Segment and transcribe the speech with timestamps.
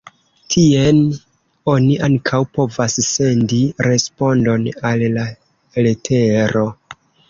[0.53, 1.01] Tien
[1.73, 5.31] oni ankaŭ povas sendi respondon al la
[5.89, 6.71] letero.